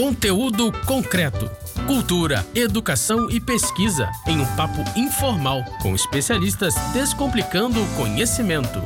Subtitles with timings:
[0.00, 1.50] Conteúdo concreto.
[1.86, 8.80] Cultura, educação e pesquisa em um papo informal com especialistas descomplicando o conhecimento.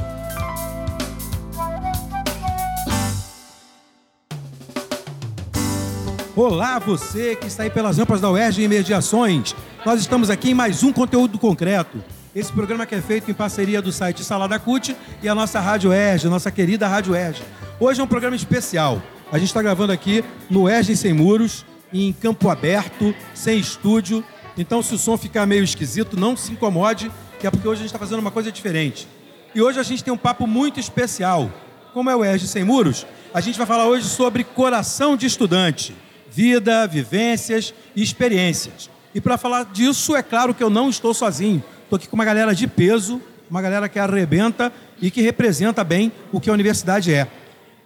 [6.35, 9.55] Olá, você que está aí pelas rampas da UERJ em Mediações.
[9.87, 12.03] Nós estamos aqui em mais um conteúdo concreto.
[12.35, 15.91] Esse programa que é feito em parceria do site Salada Cut e a nossa Rádio
[15.91, 17.41] UERJ, nossa querida Rádio UERJ.
[17.79, 19.01] Hoje é um programa especial.
[19.33, 24.25] A gente está gravando aqui no UERJ Sem Muros, em campo aberto, sem estúdio.
[24.57, 27.11] Então, se o som ficar meio esquisito, não se incomode,
[27.41, 29.09] que é porque hoje a gente está fazendo uma coisa diferente.
[29.55, 31.51] E hoje a gente tem um papo muito especial.
[31.93, 35.95] Como é o UERJ Sem Muros, a gente vai falar hoje sobre coração de estudante
[36.35, 38.91] vida, vivências e experiências.
[39.15, 41.63] E para falar disso, é claro que eu não estou sozinho.
[41.85, 46.11] Estou aqui com uma galera de peso, uma galera que arrebenta e que representa bem
[46.33, 47.29] o que a universidade é.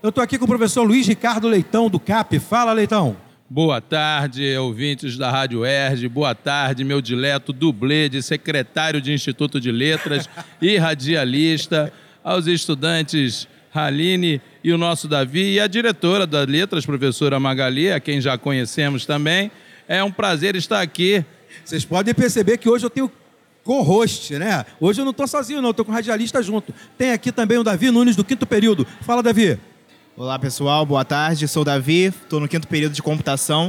[0.01, 2.39] Eu estou aqui com o professor Luiz Ricardo Leitão, do CAP.
[2.39, 3.17] Fala, Leitão.
[3.51, 6.09] Boa tarde, ouvintes da Rádio Erge.
[6.09, 10.31] Boa tarde, meu dileto dublê de secretário de Instituto de Letras
[10.63, 11.93] e radialista.
[12.23, 17.99] Aos estudantes Haline e o nosso Davi e a diretora da Letras, professora Magali, a
[17.99, 19.51] quem já conhecemos também.
[19.89, 21.25] É um prazer estar aqui.
[21.65, 23.11] Vocês podem perceber que hoje eu tenho
[23.65, 24.65] co-host, né?
[24.79, 26.73] Hoje eu não estou sozinho, não, estou com o radialista junto.
[26.97, 28.87] Tem aqui também o Davi Nunes do quinto período.
[29.01, 29.59] Fala, Davi.
[30.21, 31.47] Olá, pessoal, boa tarde.
[31.47, 33.69] Sou o Davi, estou no quinto período de computação.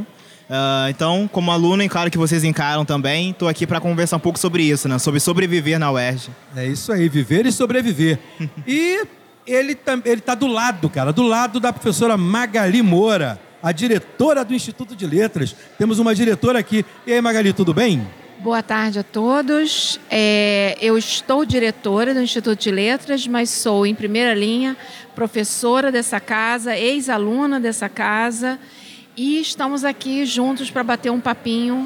[0.49, 4.19] Uh, então, como aluno, e claro que vocês encaram também, estou aqui para conversar um
[4.19, 4.97] pouco sobre isso, né?
[4.97, 6.31] Sobre sobreviver na UERJ.
[6.55, 8.17] É isso aí, viver e sobreviver.
[8.65, 9.05] e
[9.45, 14.95] ele está do lado, cara, do lado da professora Magali Moura, a diretora do Instituto
[14.95, 15.55] de Letras.
[15.77, 16.83] Temos uma diretora aqui.
[17.05, 18.07] E aí, Magali, tudo bem?
[18.39, 19.99] Boa tarde a todos.
[20.09, 24.77] É, eu estou diretora do Instituto de Letras, mas sou, em primeira linha,
[25.13, 28.57] professora dessa casa, ex-aluna dessa casa,
[29.17, 31.85] e estamos aqui juntos para bater um papinho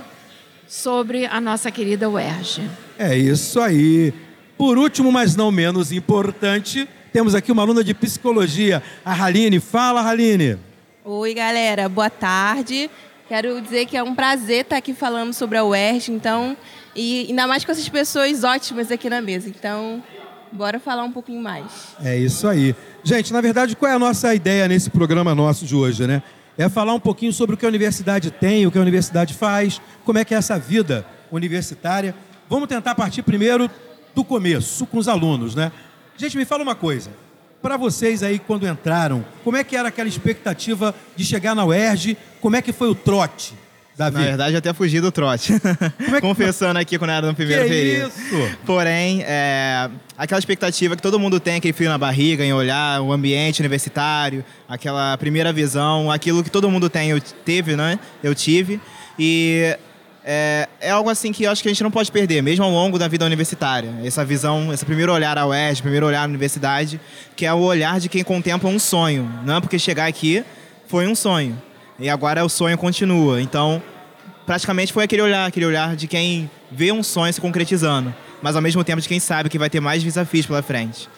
[0.68, 2.70] sobre a nossa querida UERJ.
[3.00, 4.14] É isso aí.
[4.56, 9.60] Por último, mas não menos importante, temos aqui uma aluna de psicologia, a Haline.
[9.60, 10.60] Fala, Haline.
[11.04, 11.90] Oi, galera.
[11.90, 12.92] Boa tarde.
[13.28, 16.58] Quero dizer que é um prazer estar aqui falando sobre a UERJ, então,
[16.96, 19.48] e ainda mais com essas pessoas ótimas aqui na mesa.
[19.48, 20.04] Então,
[20.52, 21.96] bora falar um pouquinho mais.
[22.04, 22.76] É isso aí.
[23.04, 26.22] Gente, na verdade, qual é a nossa ideia nesse programa nosso de hoje, né?
[26.58, 29.82] É falar um pouquinho sobre o que a universidade tem, o que a universidade faz,
[30.06, 32.14] como é que é essa vida universitária.
[32.50, 33.72] Vamos tentar partir primeiro
[34.14, 35.72] do começo, com os alunos, né?
[36.18, 37.10] Gente, me fala uma coisa.
[37.64, 42.18] Para vocês aí, quando entraram, como é que era aquela expectativa de chegar na UERJ?
[42.42, 43.54] Como é que foi o trote?
[43.96, 44.18] Davi.
[44.18, 45.54] Na verdade, até fugi do trote.
[46.14, 46.22] É que...
[46.22, 48.10] Confessando aqui quando era no primeiro que período.
[48.10, 48.58] Isso?
[48.66, 53.14] Porém, é, aquela expectativa que todo mundo tem, aquele frio na barriga, em olhar o
[53.14, 57.98] ambiente universitário, aquela primeira visão, aquilo que todo mundo tem, eu teve, né?
[58.22, 58.82] Eu tive.
[59.18, 59.78] E
[60.26, 62.72] é, é, algo assim que eu acho que a gente não pode perder, mesmo ao
[62.72, 63.94] longo da vida universitária.
[64.04, 67.00] Essa visão, esse primeiro olhar à UERJ, primeiro olhar à universidade,
[67.36, 69.30] que é o olhar de quem contempla um sonho.
[69.46, 70.44] Não é porque chegar aqui
[70.88, 71.62] foi um sonho.
[72.00, 73.42] E agora o sonho continua.
[73.42, 73.84] Então,
[74.46, 78.62] praticamente foi aquele olhar, aquele olhar de quem vê um sonho se concretizando, mas ao
[78.62, 81.10] mesmo tempo de quem sabe que vai ter mais desafios pela frente.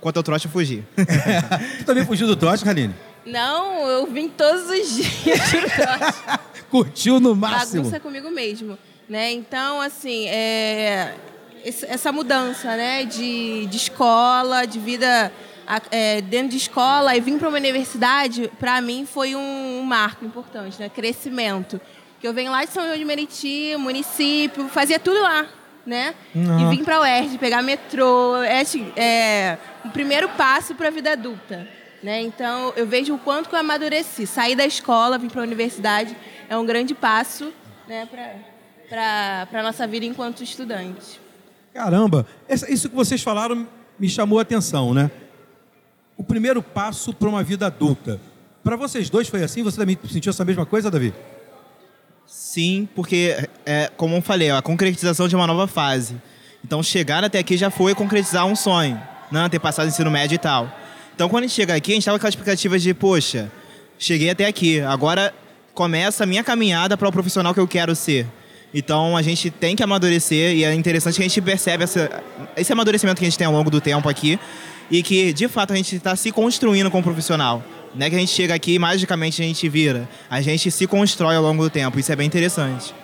[0.00, 0.84] Quanto ao trote, eu fugi.
[1.78, 2.94] tu também fugiu do trote, Karine?
[3.26, 6.40] Não, eu vim todos os dias do trote.
[6.70, 7.82] Curtiu no máximo.
[7.82, 9.32] Bagunça comigo mesmo, né?
[9.32, 11.14] Então, assim, é,
[11.64, 15.32] essa mudança, né, de, de escola, de vida
[15.90, 20.24] é, dentro de escola e vir para uma universidade, para mim foi um, um, marco
[20.24, 20.88] importante, né?
[20.88, 21.80] Crescimento.
[22.20, 25.46] Que eu venho lá de São João de Meriti, município, fazia tudo lá,
[25.86, 26.14] né?
[26.34, 26.72] Uhum.
[26.72, 30.90] E vim para o UERJ, pegar metrô, é, assim, é o primeiro passo para a
[30.90, 31.77] vida adulta.
[32.02, 32.22] Né?
[32.22, 34.26] Então, eu vejo o quanto que eu amadureci.
[34.26, 36.16] Sair da escola, vir para a universidade,
[36.48, 37.52] é um grande passo
[37.88, 38.06] né,
[38.88, 41.20] para a nossa vida enquanto estudante.
[41.74, 43.66] Caramba, isso que vocês falaram
[43.98, 45.10] me chamou a atenção, né?
[46.16, 48.20] O primeiro passo para uma vida adulta.
[48.62, 49.62] Para vocês dois foi assim?
[49.62, 51.14] Você também sentiu essa mesma coisa, Davi?
[52.26, 56.20] Sim, porque, é, como eu falei, a concretização de uma nova fase.
[56.64, 59.00] Então, chegar até aqui já foi concretizar um sonho,
[59.30, 59.48] né?
[59.48, 60.70] ter passado ensino médio e tal.
[61.18, 63.50] Então, quando a gente chega aqui, a gente estava com aquela expectativa de, poxa,
[63.98, 65.34] cheguei até aqui, agora
[65.74, 68.24] começa a minha caminhada para o profissional que eu quero ser.
[68.72, 72.22] Então, a gente tem que amadurecer e é interessante que a gente percebe essa,
[72.56, 74.38] esse amadurecimento que a gente tem ao longo do tempo aqui
[74.88, 77.64] e que, de fato, a gente está se construindo como profissional.
[77.96, 80.08] Não é que a gente chega aqui e magicamente a gente vira.
[80.30, 81.98] A gente se constrói ao longo do tempo.
[81.98, 82.94] Isso é bem interessante.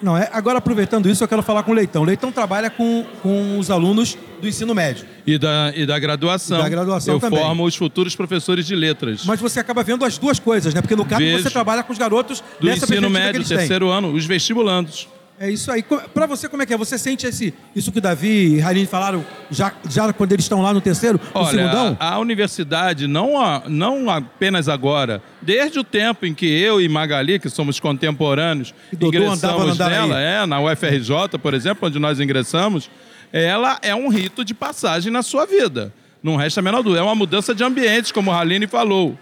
[0.00, 2.02] Não, é, agora aproveitando isso, eu quero falar com o Leitão.
[2.02, 5.06] O Leitão trabalha com, com os alunos do ensino médio.
[5.26, 6.60] E da, e da graduação.
[6.60, 7.40] E da graduação eu também.
[7.40, 9.24] formo os futuros professores de letras.
[9.24, 10.80] Mas você acaba vendo as duas coisas, né?
[10.80, 11.42] Porque no caso Vejo.
[11.42, 13.58] você trabalha com os garotos do ensino médio, eles têm.
[13.58, 15.08] terceiro ano, os vestibulandos.
[15.40, 15.84] É isso aí.
[16.12, 16.76] Para você, como é que é?
[16.76, 20.60] Você sente esse, isso que o Davi e Raline falaram já, já quando eles estão
[20.62, 21.96] lá no terceiro, no Olha, segundão?
[22.00, 26.88] a, a universidade, não, a- não apenas agora, desde o tempo em que eu e
[26.88, 31.98] Magali, que somos contemporâneos, E andava ingressamos no nela, é, na UFRJ, por exemplo, onde
[32.00, 32.90] nós ingressamos,
[33.32, 35.92] ela é um rito de passagem na sua vida.
[36.20, 37.00] Não resta a menor dúvida.
[37.00, 39.16] É uma mudança de ambiente, como a Haline falou.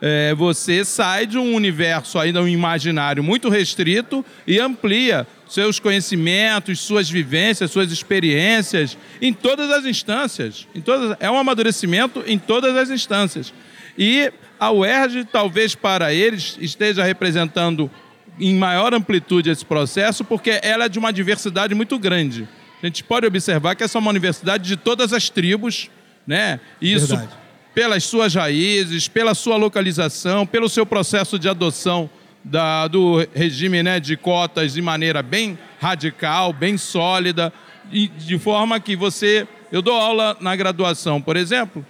[0.00, 6.78] É, você sai de um universo ainda um imaginário muito restrito e amplia seus conhecimentos,
[6.78, 10.66] suas vivências, suas experiências em todas as instâncias.
[10.72, 13.52] Em todas, é um amadurecimento em todas as instâncias.
[13.98, 17.90] E a UERJ, talvez para eles, esteja representando
[18.38, 22.48] em maior amplitude esse processo, porque ela é de uma diversidade muito grande.
[22.80, 25.90] A gente pode observar que essa é uma universidade de todas as tribos,
[26.24, 26.60] né?
[26.80, 27.32] Isso Verdade.
[27.74, 32.08] pelas suas raízes, pela sua localização, pelo seu processo de adoção
[32.44, 37.52] da- do regime né, de cotas de maneira bem radical, bem sólida,
[37.92, 39.46] e de forma que você.
[39.72, 41.84] Eu dou aula na graduação, por exemplo,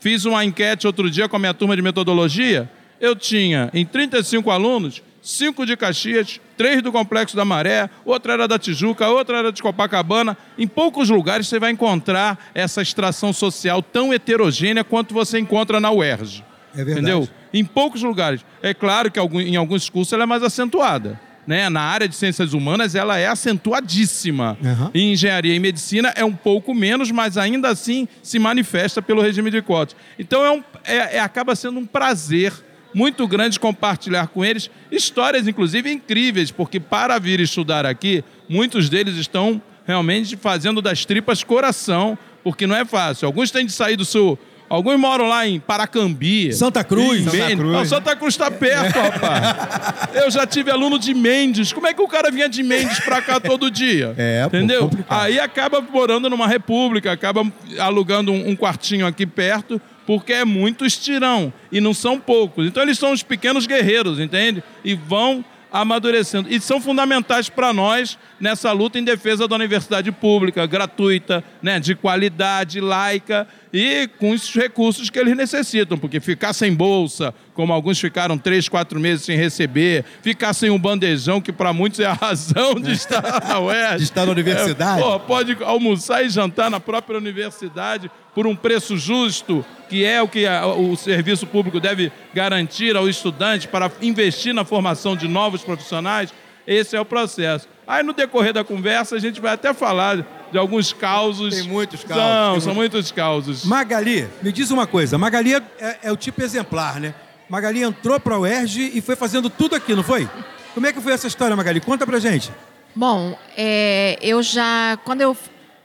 [0.00, 2.70] fiz uma enquete outro dia com a minha turma de metodologia.
[3.00, 8.48] Eu tinha em 35 alunos, cinco de Caxias, três do Complexo da Maré, outra era
[8.48, 10.36] da Tijuca, outra era de Copacabana.
[10.58, 15.90] Em poucos lugares você vai encontrar essa extração social tão heterogênea quanto você encontra na
[15.90, 16.44] UERJ.
[16.74, 16.92] É verdade.
[17.00, 17.28] Entendeu?
[17.52, 18.44] Em poucos lugares.
[18.62, 21.20] É claro que em alguns cursos ela é mais acentuada.
[21.46, 21.68] Né?
[21.68, 24.56] Na área de ciências humanas ela é acentuadíssima.
[24.64, 24.90] Aham.
[24.94, 29.50] Em engenharia e medicina é um pouco menos, mas ainda assim se manifesta pelo regime
[29.50, 29.96] de cotas.
[30.18, 32.52] Então é um- é- é- acaba sendo um prazer
[32.94, 39.16] muito grande compartilhar com eles histórias, inclusive, incríveis, porque para vir estudar aqui, muitos deles
[39.16, 43.26] estão realmente fazendo das tripas coração, porque não é fácil.
[43.26, 44.38] Alguns têm de sair do sul.
[44.70, 46.52] Alguns moram lá em Paracambi.
[46.52, 47.24] Santa Cruz.
[47.24, 47.56] Santa.
[47.56, 47.72] Cruz.
[47.72, 50.14] Não, Santa Cruz está perto, rapaz.
[50.14, 51.72] Eu já tive aluno de Mendes.
[51.72, 54.14] Como é que o cara vinha de Mendes pra cá todo dia?
[54.16, 54.82] É, pô, Entendeu?
[54.82, 55.22] complicado.
[55.22, 57.44] Aí acaba morando numa república, acaba
[57.80, 61.52] alugando um, um quartinho aqui perto, porque é muito estirão.
[61.72, 62.64] E não são poucos.
[62.64, 64.62] Então eles são os pequenos guerreiros, entende?
[64.84, 66.48] E vão amadurecendo.
[66.52, 71.94] E são fundamentais para nós nessa luta em defesa da universidade pública, gratuita, né, de
[71.94, 77.98] qualidade, laica e com os recursos que eles necessitam, porque ficar sem bolsa, como alguns
[78.00, 82.12] ficaram três, quatro meses sem receber, ficar sem um bandejão, que para muitos é a
[82.12, 83.96] razão de estar na UERJ.
[83.98, 85.00] De estar na universidade.
[85.00, 90.22] É, pô, pode almoçar e jantar na própria universidade por um preço justo, que é
[90.22, 95.26] o que a- o serviço público deve garantir ao estudante para investir na formação de
[95.28, 96.32] novos profissionais.
[96.66, 97.66] Esse é o processo.
[97.86, 101.54] Aí, no decorrer da conversa, a gente vai até falar de alguns causos.
[101.56, 103.64] Tem muitos causos, São, são muitos causos.
[103.64, 105.18] Magali, me diz uma coisa.
[105.18, 107.12] Magali é, é- é o tipo exemplar, né?
[107.50, 110.30] Magali entrou para a UERJ e foi fazendo tudo aqui, não foi?
[110.72, 111.80] Como é que foi essa história, Magali?
[111.80, 112.52] Conta pra gente.
[112.94, 115.36] Bom, é, eu já, quando eu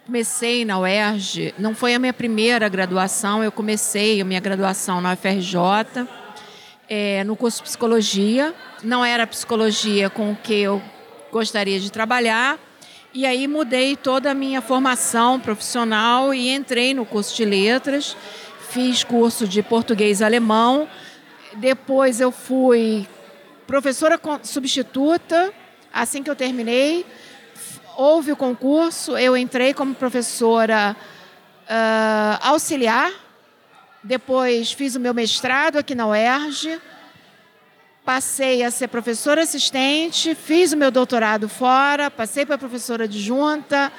[0.06, 5.14] comecei na UERJ, não foi a minha primeira graduação, eu comecei a minha graduação na
[5.14, 6.08] UFRJ,
[6.88, 8.54] é, no curso de psicologia.
[8.84, 10.80] Não era psicologia com o que eu
[11.32, 12.60] gostaria de trabalhar.
[13.12, 18.16] E aí mudei toda a minha formação profissional e entrei no curso de letras.
[18.70, 20.88] Fiz curso de português e alemão.
[21.56, 23.08] Depois eu fui
[23.66, 25.54] professora substituta.
[25.92, 27.06] Assim que eu terminei,
[27.96, 30.96] houve o concurso, eu entrei como professora
[31.70, 33.12] ah, auxiliar.
[34.04, 36.80] Depois fiz o meu mestrado aqui na UERJ.
[38.04, 43.92] Passei a ser professora assistente, fiz o meu doutorado fora, passei para professora adjunta,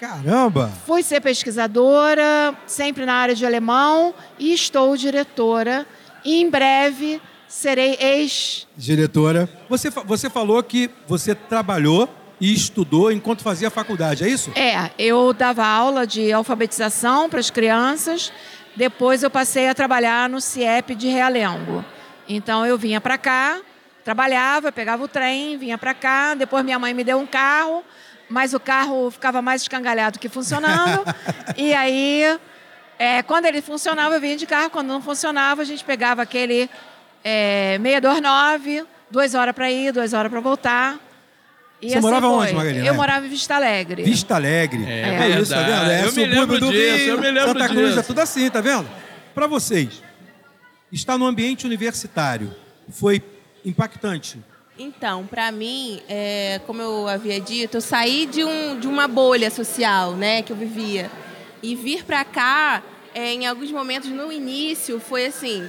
[0.00, 0.72] Caramba!
[0.86, 5.86] fui ser pesquisadora, sempre na área de alemão, e estou diretora.
[6.24, 12.08] E em breve serei ex Diretora, você, você falou que você trabalhou
[12.40, 14.50] e estudou enquanto fazia faculdade, é isso?
[14.56, 18.32] É, eu dava aula de alfabetização para as crianças,
[18.74, 21.84] depois eu passei a trabalhar no CIEP de Realengo.
[22.28, 23.60] Então eu vinha para cá,
[24.02, 27.84] trabalhava, pegava o trem, vinha para cá, depois minha mãe me deu um carro,
[28.28, 31.04] mas o carro ficava mais escangalhado que funcionando.
[31.56, 32.38] e aí,
[33.02, 36.70] é, quando ele funcionava, eu vinha de carro, quando não funcionava, a gente pegava aquele
[37.24, 41.00] é, 629, duas horas para ir, duas horas para voltar.
[41.80, 42.36] E Você morava foi.
[42.36, 42.86] onde, Magalhães?
[42.86, 44.04] Eu morava em Vista Alegre.
[44.04, 44.84] Vista Alegre.
[44.88, 45.90] É isso, tá vendo?
[45.90, 47.98] É Eu me subúrbio lembro do disso, Rio, eu me lembro Santa Cruz, disso.
[47.98, 48.88] é tudo assim, tá vendo?
[49.34, 50.00] Para vocês,
[50.92, 52.54] estar no ambiente universitário
[52.88, 53.20] foi
[53.64, 54.38] impactante?
[54.78, 59.50] Então, para mim, é, como eu havia dito, eu saí de, um, de uma bolha
[59.50, 61.10] social, né, que eu vivia.
[61.60, 62.82] E vir para cá,
[63.14, 65.68] é, em alguns momentos no início, foi assim: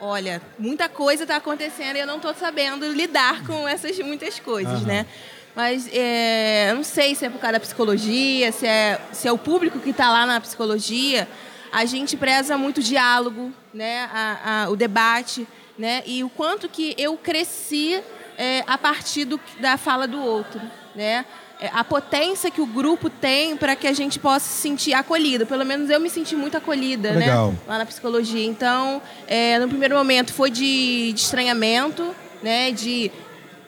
[0.00, 4.80] olha, muita coisa está acontecendo e eu não estou sabendo lidar com essas muitas coisas,
[4.80, 4.86] uhum.
[4.86, 5.06] né?
[5.54, 9.32] Mas é, eu não sei se é por causa da psicologia, se é, se é
[9.32, 11.26] o público que está lá na psicologia.
[11.72, 14.08] A gente preza muito o diálogo, né?
[14.12, 15.48] A, a, o debate,
[15.78, 16.02] né?
[16.04, 18.02] E o quanto que eu cresci
[18.36, 20.60] é, a partir do, da fala do outro,
[20.94, 21.24] né?
[21.58, 25.46] É, a potência que o grupo tem para que a gente possa se sentir acolhido.
[25.46, 27.26] Pelo menos eu me senti muito acolhida, né?
[27.26, 27.52] Legal.
[27.52, 27.58] né?
[27.66, 28.44] Lá na psicologia.
[28.44, 32.70] Então, é, no primeiro momento foi de, de estranhamento, né?
[32.70, 33.10] De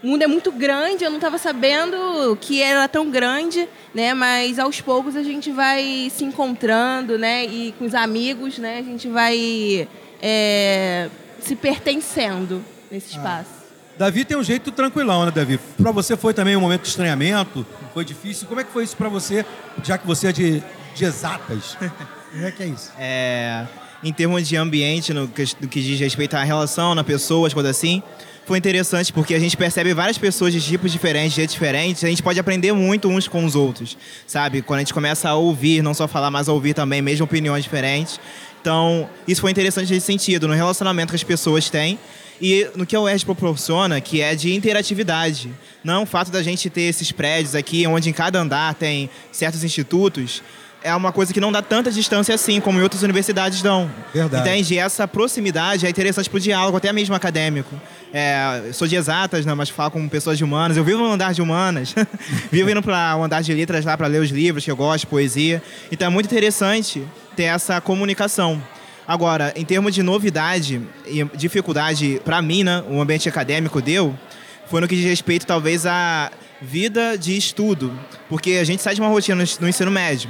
[0.03, 4.15] o mundo é muito grande, eu não estava sabendo que era tão grande, né?
[4.15, 7.45] Mas aos poucos a gente vai se encontrando, né?
[7.47, 8.79] E com os amigos, né?
[8.79, 9.89] A gente vai
[10.23, 11.09] é,
[11.41, 13.17] se pertencendo nesse ah.
[13.17, 13.51] espaço.
[13.55, 13.58] Ah.
[13.99, 15.59] Davi tem um jeito tranquilão, né, Davi?
[15.77, 17.67] Para você foi também um momento de estranhamento?
[17.93, 18.47] Foi difícil?
[18.47, 19.45] Como é que foi isso para você,
[19.83, 20.63] já que você é de,
[20.95, 21.77] de exatas?
[22.31, 22.93] Como é que é isso?
[22.97, 23.67] É,
[24.05, 27.55] em termos de ambiente, no que, no que diz respeito à relação, na pessoa, as
[27.55, 28.01] coisas assim,
[28.47, 32.09] foi interessante porque a gente percebe várias pessoas de tipos diferentes, de jeitos diferentes, a
[32.09, 34.63] gente pode aprender muito uns com os outros, sabe?
[34.63, 37.65] Quando a gente começa a ouvir, não só falar, mas a ouvir também, mesmo opiniões
[37.65, 38.21] diferentes.
[38.61, 41.99] Então, isso foi interessante nesse sentido, no relacionamento que as pessoas têm
[42.41, 45.51] e no que a UERJ proporciona, que é de interatividade.
[45.83, 49.65] Não o fato da gente ter esses prédios aqui, onde em cada andar tem certos
[49.65, 50.43] institutos,
[50.83, 53.91] é uma coisa que não dá tanta distância assim, como em outras universidades dão.
[54.15, 54.49] Verdade.
[54.49, 54.79] Entende?
[54.79, 57.75] essa proximidade é interessante para o diálogo, até mesmo acadêmico.
[58.13, 60.77] É, sou de exatas, né, mas falo com pessoas de humanas.
[60.77, 61.95] Eu vivo no andar de humanas,
[62.51, 65.07] vivo indo para o andar de letras lá para ler os livros que eu gosto,
[65.07, 65.63] poesia.
[65.91, 67.03] Então é muito interessante
[67.35, 68.63] ter essa comunicação.
[69.09, 74.15] Agora, em termos de novidade e dificuldade, para mim, né, o ambiente acadêmico deu,
[74.67, 77.99] foi no que diz respeito, talvez, à vida de estudo.
[78.29, 80.29] Porque a gente sai de uma rotina no ensino médio,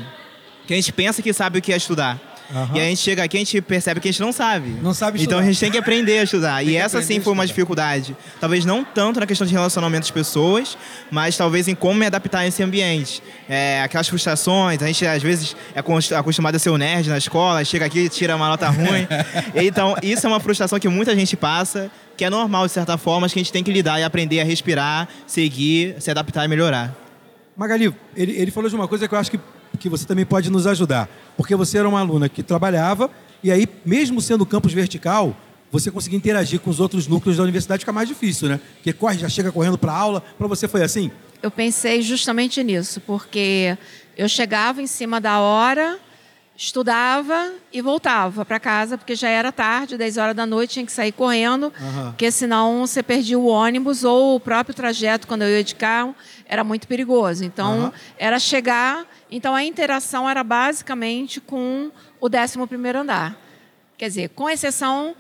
[0.64, 2.20] que a gente pensa que sabe o que é estudar.
[2.50, 2.76] Uhum.
[2.76, 4.70] E a gente chega aqui e a gente percebe que a gente não sabe.
[4.82, 5.36] Não sabe estudar.
[5.36, 6.62] Então a gente tem que aprender a estudar.
[6.62, 8.16] e essa sim foi uma dificuldade.
[8.40, 10.76] Talvez não tanto na questão de relacionamento das pessoas,
[11.10, 13.22] mas talvez em como me adaptar a esse ambiente.
[13.48, 15.80] É, aquelas frustrações, a gente às vezes é
[16.16, 19.06] acostumado a ser o nerd na escola, chega aqui e tira uma nota ruim.
[19.54, 23.22] então isso é uma frustração que muita gente passa, que é normal de certa forma,
[23.22, 26.48] mas que a gente tem que lidar e aprender a respirar, seguir, se adaptar e
[26.48, 26.94] melhorar.
[27.56, 29.40] Magali, ele, ele falou de uma coisa que eu acho que
[29.78, 31.08] que você também pode nos ajudar.
[31.36, 33.10] Porque você era uma aluna que trabalhava,
[33.42, 35.36] e aí, mesmo sendo campus vertical,
[35.70, 38.60] você conseguir interagir com os outros núcleos da universidade fica mais difícil, né?
[38.76, 40.20] Porque corre, já chega correndo para a aula.
[40.36, 41.10] Para você foi assim?
[41.42, 43.76] Eu pensei justamente nisso, porque
[44.16, 45.98] eu chegava em cima da hora,
[46.58, 50.92] estudava e voltava para casa, porque já era tarde, 10 horas da noite, tinha que
[50.92, 52.06] sair correndo, uhum.
[52.08, 56.14] porque senão você perdia o ônibus ou o próprio trajeto, quando eu ia de carro,
[56.44, 57.44] era muito perigoso.
[57.44, 57.92] Então, uhum.
[58.18, 63.36] era chegar então a interação era basicamente com o 11 andar.
[63.96, 65.14] Quer dizer, com exceção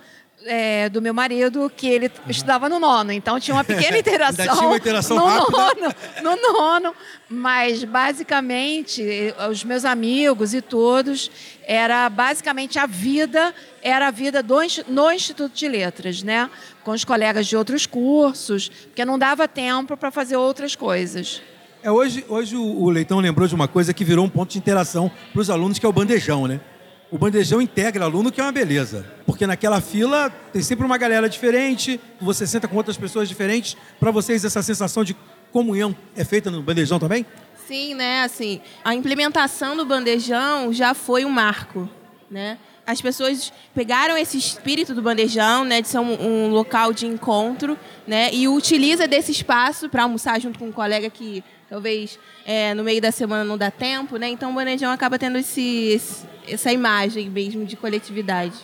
[0.44, 2.30] é, do meu marido, que ele uhum.
[2.30, 5.94] estudava no nono, então tinha uma pequena interação, tinha uma interação no, rápida.
[6.22, 6.94] nono, no nono,
[7.28, 11.30] mas basicamente os meus amigos e todos
[11.66, 14.56] era basicamente a vida era a vida do,
[14.88, 16.50] no Instituto de Letras, né,
[16.82, 21.42] com os colegas de outros cursos, porque não dava tempo para fazer outras coisas.
[21.82, 24.58] É, hoje hoje o, o Leitão lembrou de uma coisa que virou um ponto de
[24.58, 26.60] interação para os alunos, que é o bandejão, né?
[27.10, 29.06] O bandejão integra aluno, que é uma beleza.
[29.24, 33.76] Porque naquela fila tem sempre uma galera diferente, você senta com outras pessoas diferentes.
[33.98, 35.16] Para vocês, essa sensação de
[35.50, 37.24] comunhão é feita no bandejão também?
[37.66, 38.22] Sim, né?
[38.22, 41.88] Assim, a implementação do bandejão já foi um marco,
[42.30, 42.58] né?
[42.86, 47.78] As pessoas pegaram esse espírito do bandejão, né, de ser um, um local de encontro,
[48.06, 52.82] né, e utiliza desse espaço para almoçar junto com um colega que talvez é, no
[52.82, 54.28] meio da semana não dá tempo, né?
[54.28, 56.00] Então o Bandejão acaba tendo esse,
[56.46, 58.54] essa imagem mesmo de coletividade.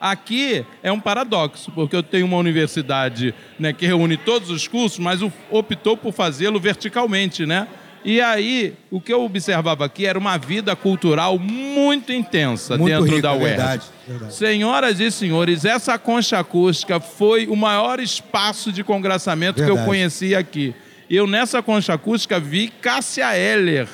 [0.00, 4.98] Aqui é um paradoxo, porque eu tenho uma universidade né, que reúne todos os cursos,
[4.98, 7.68] mas optou por fazê-lo verticalmente, né?
[8.04, 13.14] E aí, o que eu observava aqui era uma vida cultural muito intensa muito dentro
[13.14, 13.48] rica, da UERJ.
[13.48, 14.34] Verdade, verdade.
[14.34, 19.78] Senhoras e senhores, essa concha acústica foi o maior espaço de congraçamento verdade.
[19.78, 20.74] que eu conheci aqui.
[21.14, 23.86] Eu, nessa concha acústica, vi Cássia Eller.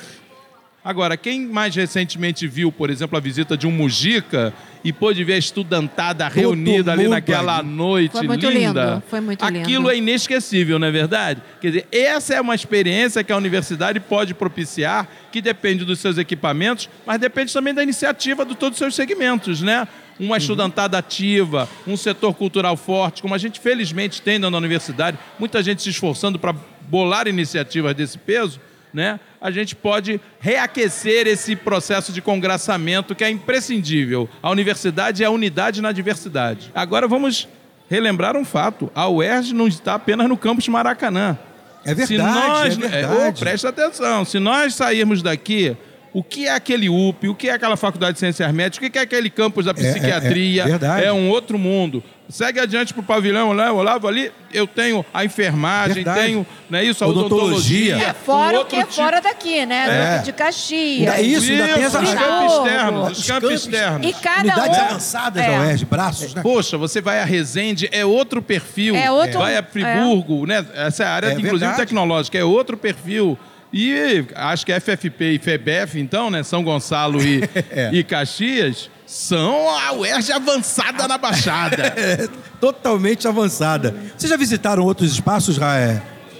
[0.81, 5.33] Agora, quem mais recentemente viu, por exemplo, a visita de um Mujica e pôde ver
[5.33, 8.85] a estudantada Todo reunida ali naquela noite Foi muito linda.
[8.85, 9.03] Lindo.
[9.09, 9.91] Foi muito Aquilo lindo.
[9.91, 11.41] é inesquecível, não é verdade?
[11.61, 16.17] Quer dizer, essa é uma experiência que a universidade pode propiciar, que depende dos seus
[16.17, 19.87] equipamentos, mas depende também da iniciativa de todos os seus segmentos, né?
[20.19, 25.63] uma estudantada ativa, um setor cultural forte, como a gente felizmente tem na universidade, muita
[25.63, 26.53] gente se esforçando para
[26.89, 28.59] bolar iniciativas desse peso,
[28.93, 29.19] né?
[29.41, 34.29] a gente pode reaquecer esse processo de congraçamento que é imprescindível.
[34.41, 36.71] A universidade é a unidade na diversidade.
[36.75, 37.47] Agora vamos
[37.89, 41.37] relembrar um fato: a UERJ não está apenas no campus Maracanã.
[41.85, 42.07] É verdade.
[42.07, 43.29] Se nós, é verdade.
[43.29, 44.25] Oh, presta atenção.
[44.25, 45.77] Se nós sairmos daqui
[46.13, 48.97] o que é aquele UP, o que é aquela faculdade de ciências médicas, o que
[48.97, 50.63] é aquele campus da psiquiatria.
[50.63, 52.03] É, é, é, é um outro mundo.
[52.27, 56.27] Segue adiante para o pavilhão lá, Olavo, ali eu tenho a enfermagem, verdade.
[56.27, 57.97] tenho não é isso, a odontologia.
[57.97, 58.93] É, fora um o que é tipo...
[58.93, 60.17] fora daqui, né?
[60.17, 60.21] É.
[60.21, 61.11] De Caxias.
[61.11, 61.99] É isso, ainda tem essa...
[61.99, 64.07] Os campos externos, os campos externos.
[64.07, 64.81] E cada Unidades um...
[64.81, 66.41] avançadas da UERJ, braços, né?
[66.43, 68.95] Poxa, você vai a Resende, é outro perfil.
[68.95, 69.39] É outro...
[69.39, 70.63] Vai a Friburgo, né?
[70.75, 71.77] Essa é área, inclusive, verdade.
[71.77, 73.39] tecnológica, é outro perfil.
[73.71, 76.41] E acho que FFP e FEBEF, então, né?
[76.43, 77.91] São Gonçalo e, é.
[77.93, 81.83] e Caxias, são a UERJ avançada na Baixada.
[81.95, 82.27] é,
[82.59, 83.95] totalmente avançada.
[84.17, 85.57] Vocês já visitaram outros espaços,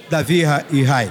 [0.08, 1.10] Davi e Rai?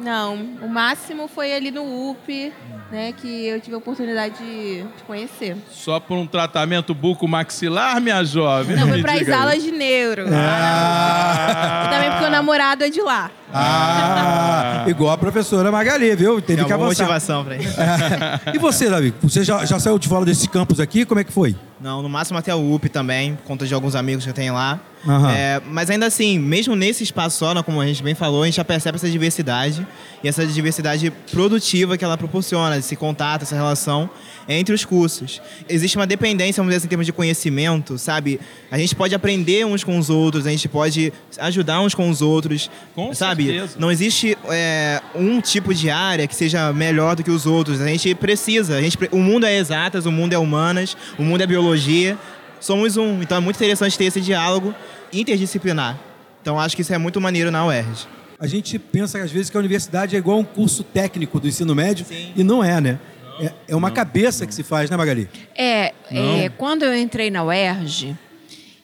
[0.00, 2.52] Não, o máximo foi ali no UP,
[2.90, 5.56] né, que eu tive a oportunidade de, conhecer.
[5.70, 8.76] Só por um tratamento buco-maxilar, minha jovem?
[8.76, 10.24] Não, foi para as aulas de neuro.
[10.32, 11.84] Ah.
[11.86, 13.30] E também porque o namorado é de lá.
[13.52, 16.40] Ah, igual a professora Magali, viu?
[16.40, 17.04] Teve é que avançar.
[17.04, 17.76] motivação para isso.
[18.54, 19.14] e você, Davi?
[19.22, 21.04] Você já, já saiu de fora desse campus aqui?
[21.04, 21.56] Como é que foi?
[21.80, 24.52] Não, no máximo até o UP também, por conta de alguns amigos que eu tenho
[24.52, 24.78] lá.
[25.02, 25.30] Uhum.
[25.30, 28.46] É, mas ainda assim, mesmo nesse espaço só, né, como a gente bem falou, a
[28.46, 29.86] gente já percebe essa diversidade
[30.22, 34.10] e essa diversidade produtiva que ela proporciona, esse contato, essa relação
[34.46, 35.40] entre os cursos.
[35.66, 38.38] Existe uma dependência, vamos dizer assim, em termos de conhecimento, sabe?
[38.70, 42.20] A gente pode aprender uns com os outros, a gente pode ajudar uns com os
[42.20, 43.39] outros, com sabe?
[43.46, 43.76] Certeza.
[43.78, 47.80] Não existe é, um tipo de área que seja melhor do que os outros.
[47.80, 48.76] A gente precisa.
[48.76, 52.16] A gente, o mundo é exatas, o mundo é humanas, o mundo é biologia
[52.60, 53.20] somos um.
[53.22, 54.74] Então é muito interessante ter esse diálogo
[55.12, 55.98] interdisciplinar.
[56.42, 58.06] Então acho que isso é muito maneiro na UERJ.
[58.38, 61.74] A gente pensa às vezes que a universidade é igual um curso técnico do ensino
[61.74, 62.32] médio Sim.
[62.36, 62.98] e não é, né?
[63.38, 64.48] É, é uma não, cabeça não.
[64.48, 65.28] que se faz, né, Magali?
[65.56, 68.16] É, é, quando eu entrei na UERJ,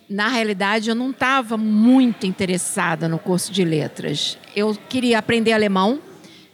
[0.09, 4.39] na realidade eu não estava muito interessada no curso de letras.
[4.55, 6.01] Eu queria aprender alemão.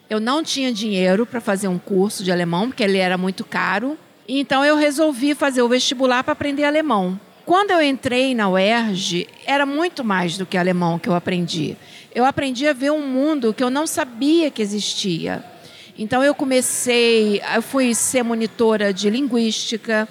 [0.09, 3.97] Eu não tinha dinheiro para fazer um curso de alemão, porque ele era muito caro.
[4.29, 7.19] Então eu resolvi fazer o vestibular para aprender alemão.
[7.45, 11.77] Quando eu entrei na UERJ, era muito mais do que alemão que eu aprendi.
[12.15, 15.45] Eu aprendi a ver um mundo que eu não sabia que existia.
[15.99, 20.09] Então eu comecei, eu fui ser monitora de linguística,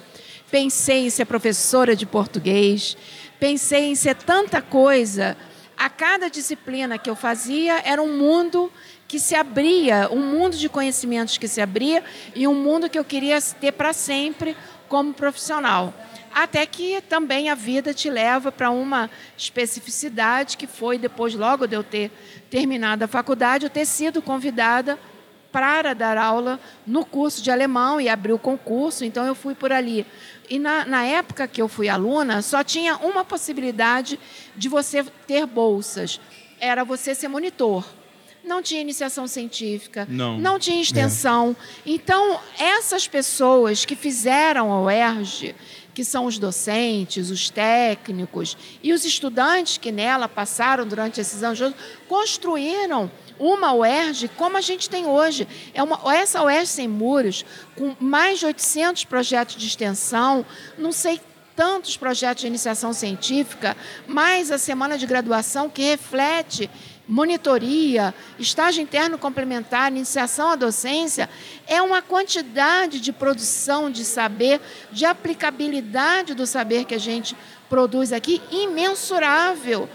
[0.52, 2.94] pensei em ser professora de português,
[3.40, 5.34] pensei em ser tanta coisa.
[5.78, 8.70] A cada disciplina que eu fazia era um mundo
[9.08, 13.04] que se abria, um mundo de conhecimentos que se abria e um mundo que eu
[13.04, 14.54] queria ter para sempre
[14.90, 15.94] como profissional.
[16.34, 21.76] Até que também a vida te leva para uma especificidade que foi depois, logo de
[21.76, 22.10] eu ter
[22.50, 24.98] terminado a faculdade, eu ter sido convidada
[25.52, 29.70] para dar aula no curso de alemão e abrir o concurso, então eu fui por
[29.70, 30.06] ali.
[30.52, 34.20] E na, na, época que eu fui aluna, só tinha uma possibilidade
[34.54, 36.20] de você ter bolsas:
[36.60, 37.82] era você ser monitor
[38.44, 41.56] não tinha iniciação científica, não, não tinha extensão.
[41.86, 41.90] É.
[41.92, 45.54] Então, essas pessoas que fizeram a UERJ,
[45.94, 51.72] que são os docentes, os técnicos e os estudantes que nela passaram durante esses anos,
[52.08, 53.08] construíram
[53.42, 55.48] uma UERJ como a gente tem hoje.
[55.74, 57.44] É uma, essa UERJ sem muros,
[57.76, 60.46] com mais de 800 projetos de extensão,
[60.78, 61.20] não sei
[61.56, 63.76] tantos projetos de iniciação científica,
[64.06, 66.70] mais a semana de graduação que reflete
[67.06, 71.28] monitoria, estágio interno complementar, iniciação à docência,
[71.66, 77.36] é uma quantidade de produção de saber, de aplicabilidade do saber que a gente
[77.68, 79.88] produz aqui imensurável.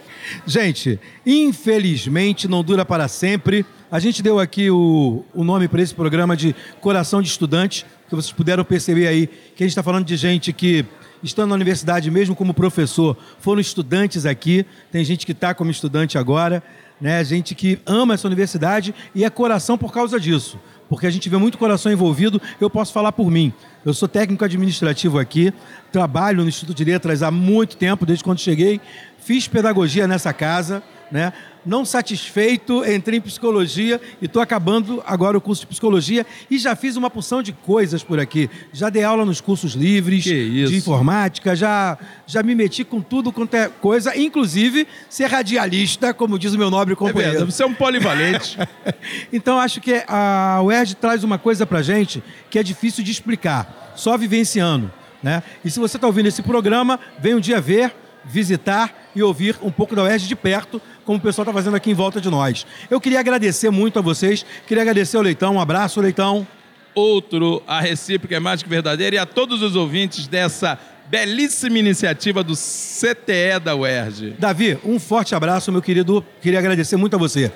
[0.46, 3.66] Gente, infelizmente não dura para sempre.
[3.92, 8.16] A gente deu aqui o, o nome para esse programa de Coração de Estudante, que
[8.16, 10.86] vocês puderam perceber aí que a gente está falando de gente que
[11.24, 16.18] estando na universidade mesmo como professor, foram estudantes aqui, tem gente que está como estudante
[16.18, 16.64] agora
[17.00, 17.24] né?
[17.24, 20.60] Gente que ama essa universidade e é coração por causa disso.
[20.90, 23.54] Porque a gente vê muito coração envolvido, eu posso falar por mim.
[23.86, 25.54] Eu sou técnico administrativo aqui,
[25.92, 28.80] trabalho no Instituto de Letras há muito tempo, desde quando cheguei.
[29.18, 31.34] Fiz pedagogia nessa casa, né?
[31.68, 36.76] não satisfeito, entrei em psicologia e estou acabando agora o curso de psicologia e já
[36.76, 38.50] fiz uma porção de coisas por aqui.
[38.72, 43.54] Já dei aula nos cursos livres de informática, já, já me meti com tudo quanto
[43.56, 47.42] é coisa, inclusive ser radialista, como diz o meu nobre companheiro.
[47.42, 48.58] É você é um polivalente.
[49.34, 53.94] então acho que a UERJ traz uma coisa para gente que é difícil de explicar,
[53.96, 54.92] só vivenciando.
[55.22, 55.42] Né?
[55.66, 59.72] E se você está ouvindo esse programa, vem um dia ver, visitar e ouvir um
[59.72, 62.66] pouco da UERJ de perto, como o pessoal está fazendo aqui em volta de nós.
[62.90, 66.46] Eu queria agradecer muito a vocês, queria agradecer ao Leitão, um abraço, Leitão.
[66.94, 72.44] Outro, a recíproca é mais que verdadeira, e a todos os ouvintes dessa belíssima iniciativa
[72.44, 74.36] do CTE da UERJ.
[74.38, 76.24] Davi, um forte abraço, meu querido.
[76.42, 77.52] Queria agradecer muito a você.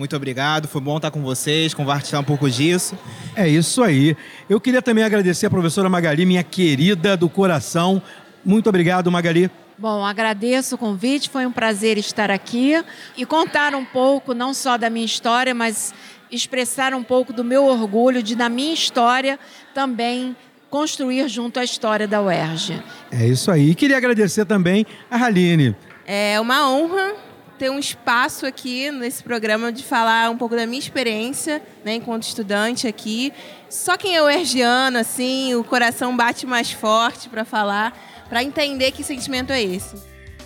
[0.00, 2.98] Muito obrigado, foi bom estar com vocês, compartilhar um pouco disso.
[3.36, 4.16] É isso aí.
[4.48, 8.00] Eu queria também agradecer a professora Magali, minha querida do coração.
[8.42, 9.50] Muito obrigado, Magali.
[9.76, 12.82] Bom, agradeço o convite, foi um prazer estar aqui
[13.14, 15.92] e contar um pouco, não só da minha história, mas
[16.32, 19.38] expressar um pouco do meu orgulho de, na minha história,
[19.74, 20.34] também
[20.70, 22.82] construir junto à história da UERJ.
[23.12, 23.72] É isso aí.
[23.72, 25.76] E queria agradecer também a Haline.
[26.06, 27.28] É uma honra
[27.60, 32.22] ter um espaço aqui nesse programa de falar um pouco da minha experiência, né, enquanto
[32.22, 33.34] estudante aqui.
[33.68, 37.94] Só quem é UERJiano, assim, o coração bate mais forte para falar,
[38.30, 39.94] para entender que sentimento é esse.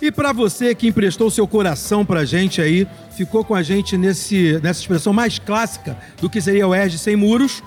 [0.01, 3.97] E para você que emprestou seu coração para a gente aí, ficou com a gente
[3.97, 7.63] nesse, nessa expressão mais clássica do que seria o ERJ sem muros,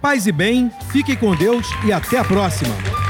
[0.00, 3.03] Paz e bem, fiquem com Deus e até a próxima.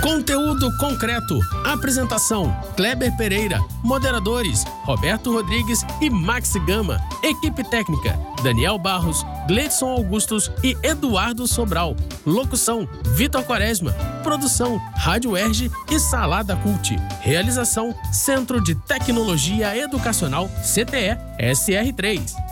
[0.00, 1.40] Conteúdo concreto.
[1.64, 3.60] Apresentação: Kleber Pereira.
[3.82, 7.00] Moderadores: Roberto Rodrigues e Max Gama.
[7.22, 11.96] Equipe técnica: Daniel Barros, Gleidson Augustos e Eduardo Sobral.
[12.24, 13.92] Locução: Vitor Quaresma.
[14.22, 16.96] Produção: Rádio Erge e Salada Cult.
[17.20, 22.47] Realização: Centro de Tecnologia Educacional CTE SR3.